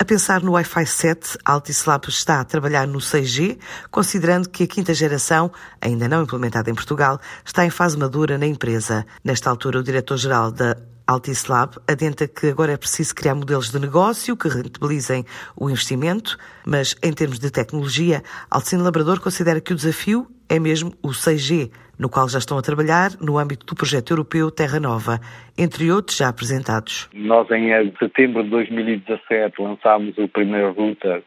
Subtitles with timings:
[0.00, 3.58] A pensar no Wi-Fi 7, a Altislab está a trabalhar no 6G,
[3.90, 8.46] considerando que a quinta geração, ainda não implementada em Portugal, está em fase madura na
[8.46, 9.04] empresa.
[9.24, 14.36] Nesta altura, o diretor-geral da Altislab adenta que agora é preciso criar modelos de negócio
[14.36, 15.26] que rentabilizem
[15.56, 20.92] o investimento, mas em termos de tecnologia, Alcino Labrador considera que o desafio é mesmo
[21.02, 25.20] o 6G, no qual já estão a trabalhar no âmbito do projeto europeu Terra Nova,
[25.56, 27.08] entre outros já apresentados.
[27.12, 31.22] Nós, em setembro de 2017, lançámos o primeiro router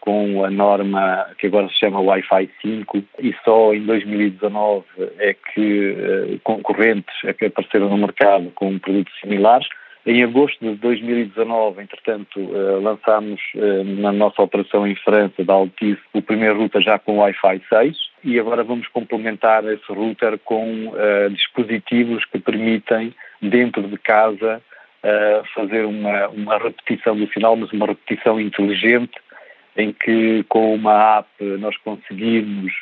[0.00, 4.84] com a norma que agora se chama Wi-Fi 5 e só em 2019
[5.18, 9.68] é que uh, concorrentes é que apareceram no mercado com produtos similares.
[10.08, 16.00] Em agosto de 2019, entretanto, uh, lançámos uh, na nossa operação em França, da Altice,
[16.14, 17.94] o primeiro router já com Wi-Fi 6
[18.24, 24.62] e agora vamos complementar esse router com uh, dispositivos que permitem, dentro de casa,
[25.54, 29.12] fazer uma, uma repetição do sinal, mas uma repetição inteligente,
[29.76, 31.28] em que com uma app
[31.60, 32.72] nós conseguimos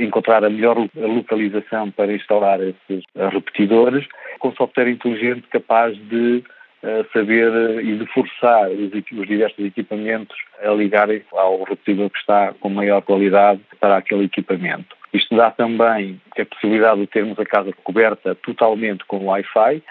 [0.00, 4.06] encontrar a melhor localização para instalar esses repetidores,
[4.38, 6.44] com software inteligente capaz de
[7.12, 12.68] saber e de forçar os, os diversos equipamentos a ligarem ao repetidor que está com
[12.68, 14.96] maior qualidade para aquele equipamento.
[15.16, 19.82] Isto dá também a possibilidade de termos a casa coberta totalmente com Wi-Fi uh,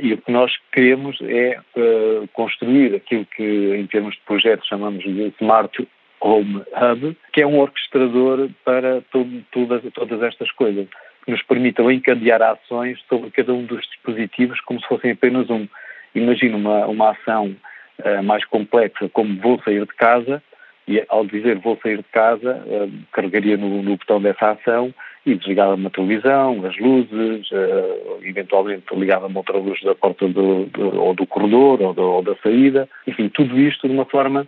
[0.00, 5.04] e o que nós queremos é uh, construir aquilo que, em termos de projetos, chamamos
[5.04, 5.86] de Smart
[6.20, 10.86] Home Hub, que é um orquestrador para todo, todas, todas estas coisas,
[11.24, 15.68] que nos permitam encadear ações sobre cada um dos dispositivos como se fossem apenas um.
[16.14, 17.54] Imagina uma, uma ação
[17.98, 20.42] uh, mais complexa, como vou sair de casa,
[20.86, 24.92] e ao dizer vou sair de casa, uh, carregaria no, no, botão dessa ação
[25.24, 31.00] e desligava uma televisão, as luzes, uh, eventualmente ligava-me outra luz da porta do, do,
[31.00, 32.88] ou do corredor ou, do, ou da saída.
[33.06, 34.46] Enfim, tudo isto de uma forma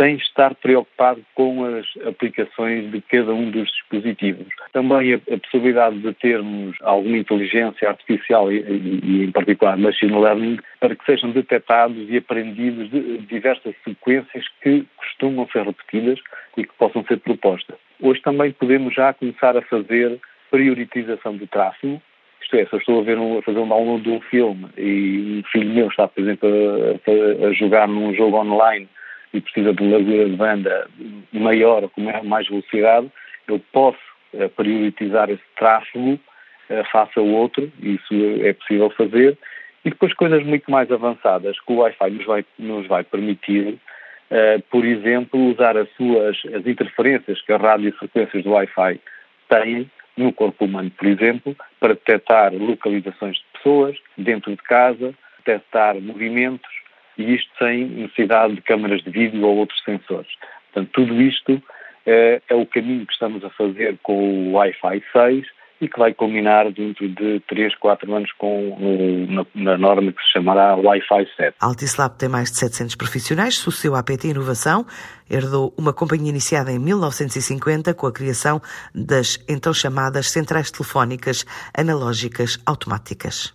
[0.00, 4.46] sem estar preocupado com as aplicações de cada um dos dispositivos.
[4.72, 10.58] Também a, a possibilidade de termos alguma inteligência artificial e, e, em particular, machine learning,
[10.80, 16.18] para que sejam detectados e aprendidos de diversas sequências que costumam ser repetidas
[16.56, 17.76] e que possam ser propostas.
[18.00, 20.18] Hoje também podemos já começar a fazer
[20.50, 22.00] prioritização do tráfego,
[22.42, 24.66] isto é, se eu estou a, ver um, a fazer um download de um filme
[24.76, 28.88] e um filho meu está, por exemplo, a, a jogar num jogo online
[29.32, 30.88] e precisa de largura de banda
[31.32, 33.10] maior, com mais velocidade,
[33.48, 33.98] eu posso
[34.34, 39.38] uh, priorizar esse tráfego uh, face ao outro, isso é possível fazer,
[39.84, 43.74] e depois coisas muito mais avançadas que o Wi-Fi nos vai, nos vai permitir,
[44.30, 49.00] uh, por exemplo, usar as suas as interferências que as radiofrequências do Wi-Fi
[49.48, 55.98] têm no corpo humano, por exemplo, para detectar localizações de pessoas dentro de casa, detectar
[56.00, 56.70] movimentos,
[57.18, 60.30] e isto sem necessidade de câmaras de vídeo ou outros sensores.
[60.72, 61.62] Portanto, tudo isto
[62.06, 65.46] é, é o caminho que estamos a fazer com o Wi-Fi 6
[65.82, 70.32] e que vai culminar dentro de 3, 4 anos com na, na, norma que se
[70.32, 71.56] chamará Wi-Fi 7.
[71.60, 74.86] A Altislab tem mais de 700 profissionais, sucedeu a APT Inovação,
[75.28, 78.62] herdou uma companhia iniciada em 1950 com a criação
[78.94, 81.44] das então chamadas centrais telefónicas
[81.76, 83.52] analógicas automáticas.